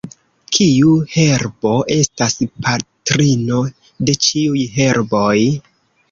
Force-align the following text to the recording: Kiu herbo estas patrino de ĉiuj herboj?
Kiu 0.55 0.91
herbo 1.15 1.73
estas 1.95 2.35
patrino 2.67 3.59
de 4.07 4.15
ĉiuj 4.29 4.63
herboj? 4.79 5.35